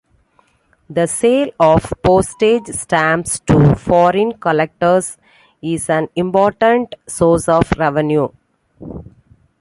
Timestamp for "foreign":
3.75-4.33